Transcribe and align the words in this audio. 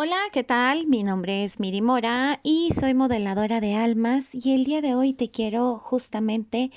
Hola, 0.00 0.16
¿qué 0.32 0.44
tal? 0.44 0.86
Mi 0.86 1.02
nombre 1.02 1.42
es 1.42 1.58
Miri 1.58 1.82
Mora 1.82 2.38
y 2.44 2.70
soy 2.70 2.94
modeladora 2.94 3.60
de 3.60 3.74
almas 3.74 4.32
y 4.32 4.54
el 4.54 4.62
día 4.62 4.80
de 4.80 4.94
hoy 4.94 5.12
te 5.12 5.32
quiero 5.32 5.76
justamente 5.80 6.70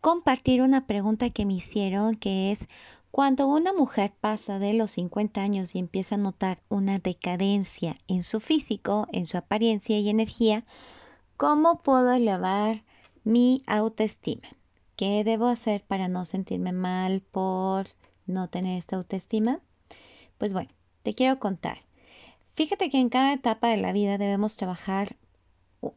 compartir 0.00 0.62
una 0.62 0.86
pregunta 0.86 1.30
que 1.30 1.44
me 1.44 1.54
hicieron 1.54 2.14
que 2.14 2.52
es 2.52 2.68
cuando 3.10 3.48
una 3.48 3.72
mujer 3.72 4.12
pasa 4.20 4.60
de 4.60 4.74
los 4.74 4.92
50 4.92 5.42
años 5.42 5.74
y 5.74 5.80
empieza 5.80 6.14
a 6.14 6.18
notar 6.18 6.60
una 6.68 7.00
decadencia 7.00 7.96
en 8.06 8.22
su 8.22 8.38
físico, 8.38 9.08
en 9.10 9.26
su 9.26 9.36
apariencia 9.38 9.98
y 9.98 10.08
energía, 10.08 10.64
¿cómo 11.36 11.82
puedo 11.82 12.12
elevar 12.12 12.84
mi 13.24 13.60
autoestima? 13.66 14.46
¿Qué 14.94 15.24
debo 15.24 15.48
hacer 15.48 15.82
para 15.82 16.06
no 16.06 16.24
sentirme 16.24 16.70
mal 16.70 17.22
por 17.22 17.88
no 18.26 18.48
tener 18.48 18.78
esta 18.78 18.94
autoestima? 18.94 19.58
Pues 20.38 20.52
bueno, 20.52 20.70
te 21.02 21.14
quiero 21.14 21.40
contar. 21.40 21.87
Fíjate 22.58 22.90
que 22.90 22.98
en 22.98 23.08
cada 23.08 23.34
etapa 23.34 23.68
de 23.68 23.76
la 23.76 23.92
vida 23.92 24.18
debemos 24.18 24.56
trabajar 24.56 25.14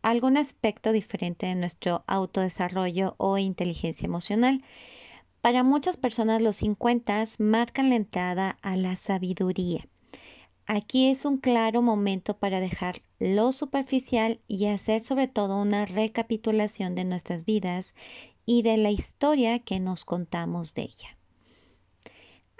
algún 0.04 0.38
aspecto 0.38 0.92
diferente 0.92 1.48
de 1.48 1.56
nuestro 1.56 2.04
autodesarrollo 2.06 3.16
o 3.18 3.40
inteligencia 3.40 4.06
emocional. 4.06 4.64
Para 5.42 5.64
muchas 5.64 5.98
personas 5.98 6.40
los 6.40 6.58
50 6.58 7.26
marcan 7.40 7.90
la 7.90 7.96
entrada 7.96 8.60
a 8.62 8.78
la 8.78 8.96
sabiduría. 8.96 9.88
Aquí 10.68 11.10
es 11.10 11.26
un 11.26 11.40
claro 11.40 11.82
momento 11.82 12.38
para 12.38 12.60
dejar 12.60 13.02
lo 13.18 13.54
superficial 13.54 14.40
y 14.48 14.68
hacer 14.68 15.02
sobre 15.02 15.28
todo 15.28 15.60
una 15.60 15.88
recapitulación 15.88 16.94
de 16.94 17.06
nuestras 17.06 17.44
vidas 17.44 17.96
y 18.46 18.62
de 18.62 18.78
la 18.78 18.92
historia 18.92 19.58
que 19.58 19.80
nos 19.80 20.06
contamos 20.06 20.76
de 20.76 20.84
ella. 20.84 21.18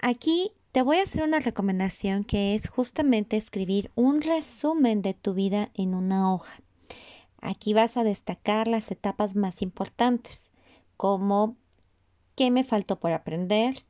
Aquí 0.00 0.50
te 0.72 0.80
voy 0.80 0.96
a 0.96 1.02
hacer 1.02 1.22
una 1.22 1.38
recomendación 1.38 2.24
que 2.24 2.54
es 2.54 2.66
justamente 2.66 3.36
escribir 3.36 3.90
un 3.94 4.22
resumen 4.22 5.02
de 5.02 5.12
tu 5.12 5.34
vida 5.34 5.70
en 5.74 5.94
una 5.94 6.32
hoja. 6.32 6.62
Aquí 7.42 7.74
vas 7.74 7.98
a 7.98 8.04
destacar 8.04 8.68
las 8.68 8.90
etapas 8.90 9.36
más 9.36 9.60
importantes, 9.60 10.50
como 10.96 11.56
qué 12.36 12.50
me 12.50 12.64
faltó 12.64 12.98
por 12.98 13.12
aprender, 13.12 13.84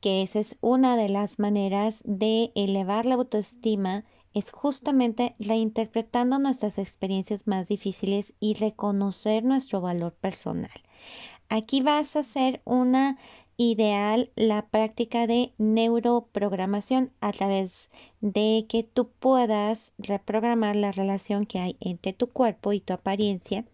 que 0.00 0.22
esa 0.22 0.38
es 0.38 0.56
una 0.60 0.96
de 0.96 1.08
las 1.08 1.40
maneras 1.40 2.00
de 2.04 2.52
elevar 2.54 3.04
la 3.04 3.16
autoestima, 3.16 4.04
es 4.32 4.52
justamente 4.52 5.34
reinterpretando 5.40 6.38
nuestras 6.38 6.78
experiencias 6.78 7.48
más 7.48 7.66
difíciles 7.66 8.32
y 8.38 8.54
reconocer 8.54 9.42
nuestro 9.42 9.80
valor 9.80 10.14
personal. 10.14 10.70
Aquí 11.48 11.82
vas 11.82 12.16
a 12.16 12.20
hacer 12.20 12.62
una 12.64 13.18
ideal 13.56 14.30
la 14.36 14.66
práctica 14.66 15.26
de 15.26 15.52
neuroprogramación 15.58 17.12
a 17.20 17.32
través 17.32 17.90
de 18.20 18.66
que 18.68 18.82
tú 18.82 19.08
puedas 19.08 19.92
reprogramar 19.98 20.76
la 20.76 20.92
relación 20.92 21.46
que 21.46 21.58
hay 21.58 21.76
entre 21.80 22.12
tu 22.12 22.28
cuerpo 22.28 22.72
y 22.72 22.80
tu 22.80 22.92
apariencia, 22.92 23.64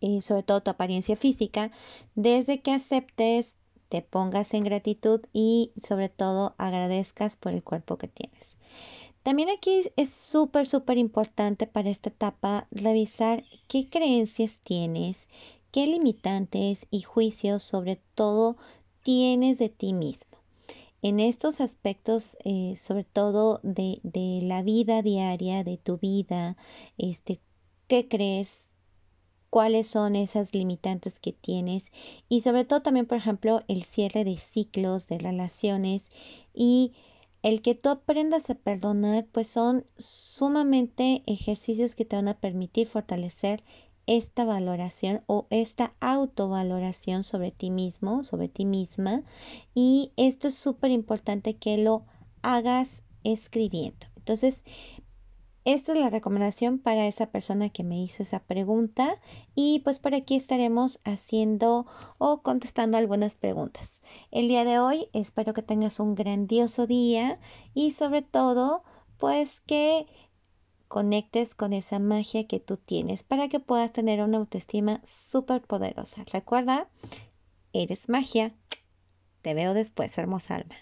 y 0.00 0.20
sobre 0.20 0.42
todo 0.42 0.62
tu 0.62 0.70
apariencia 0.70 1.16
física, 1.16 1.72
desde 2.14 2.60
que 2.60 2.72
aceptes, 2.72 3.54
te 3.88 4.02
pongas 4.02 4.54
en 4.54 4.64
gratitud 4.64 5.20
y 5.32 5.72
sobre 5.76 6.08
todo 6.08 6.54
agradezcas 6.58 7.36
por 7.36 7.52
el 7.52 7.62
cuerpo 7.62 7.96
que 7.96 8.08
tienes. 8.08 8.56
También 9.22 9.48
aquí 9.48 9.90
es 9.96 10.10
súper, 10.10 10.66
súper 10.66 10.98
importante 10.98 11.66
para 11.66 11.88
esta 11.88 12.10
etapa 12.10 12.66
revisar 12.70 13.44
qué 13.68 13.88
creencias 13.88 14.60
tienes, 14.62 15.28
qué 15.74 15.88
limitantes 15.88 16.86
y 16.92 17.00
juicios 17.00 17.64
sobre 17.64 18.00
todo 18.14 18.56
tienes 19.02 19.58
de 19.58 19.70
ti 19.70 19.92
mismo. 19.92 20.38
En 21.02 21.18
estos 21.18 21.60
aspectos, 21.60 22.36
eh, 22.44 22.76
sobre 22.76 23.02
todo 23.02 23.58
de, 23.64 23.98
de, 24.04 24.38
la 24.44 24.62
vida 24.62 25.02
diaria, 25.02 25.64
de 25.64 25.76
tu 25.76 25.98
vida, 25.98 26.56
este, 26.96 27.40
¿qué 27.88 28.06
crees? 28.06 28.52
¿Cuáles 29.50 29.88
son 29.88 30.14
esas 30.14 30.54
limitantes 30.54 31.18
que 31.18 31.32
tienes? 31.32 31.90
Y 32.28 32.42
sobre 32.42 32.64
todo 32.64 32.82
también, 32.82 33.06
por 33.06 33.18
ejemplo, 33.18 33.64
el 33.66 33.82
cierre 33.82 34.22
de 34.22 34.38
ciclos, 34.38 35.08
de 35.08 35.18
relaciones 35.18 36.08
y 36.54 36.92
el 37.42 37.62
que 37.62 37.74
tú 37.74 37.88
aprendas 37.88 38.48
a 38.48 38.54
perdonar, 38.54 39.26
pues 39.32 39.48
son 39.48 39.84
sumamente 39.98 41.24
ejercicios 41.26 41.96
que 41.96 42.04
te 42.04 42.14
van 42.14 42.28
a 42.28 42.38
permitir 42.38 42.86
fortalecer 42.86 43.64
esta 44.06 44.44
valoración 44.44 45.22
o 45.26 45.46
esta 45.50 45.94
autovaloración 46.00 47.22
sobre 47.22 47.50
ti 47.50 47.70
mismo, 47.70 48.22
sobre 48.22 48.48
ti 48.48 48.64
misma. 48.64 49.22
Y 49.74 50.12
esto 50.16 50.48
es 50.48 50.54
súper 50.54 50.90
importante 50.90 51.56
que 51.56 51.78
lo 51.78 52.04
hagas 52.42 53.02
escribiendo. 53.22 54.06
Entonces, 54.16 54.62
esta 55.64 55.94
es 55.94 55.98
la 55.98 56.10
recomendación 56.10 56.78
para 56.78 57.06
esa 57.06 57.30
persona 57.30 57.70
que 57.70 57.84
me 57.84 57.98
hizo 58.02 58.22
esa 58.22 58.40
pregunta 58.40 59.18
y 59.54 59.80
pues 59.80 59.98
por 59.98 60.14
aquí 60.14 60.36
estaremos 60.36 61.00
haciendo 61.04 61.86
o 62.18 62.42
contestando 62.42 62.98
algunas 62.98 63.34
preguntas. 63.34 64.02
El 64.30 64.48
día 64.48 64.66
de 64.66 64.78
hoy 64.78 65.08
espero 65.14 65.54
que 65.54 65.62
tengas 65.62 66.00
un 66.00 66.14
grandioso 66.14 66.86
día 66.86 67.38
y 67.72 67.92
sobre 67.92 68.20
todo 68.20 68.82
pues 69.16 69.62
que 69.62 70.06
conectes 70.94 71.56
con 71.56 71.72
esa 71.72 71.98
magia 71.98 72.46
que 72.46 72.60
tú 72.60 72.76
tienes 72.76 73.24
para 73.24 73.48
que 73.48 73.58
puedas 73.58 73.90
tener 73.90 74.22
una 74.22 74.38
autoestima 74.38 75.00
súper 75.02 75.60
poderosa. 75.60 76.22
Recuerda, 76.32 76.88
eres 77.72 78.08
magia. 78.08 78.54
Te 79.42 79.54
veo 79.54 79.74
después, 79.74 80.16
hermosa 80.18 80.54
alma. 80.54 80.76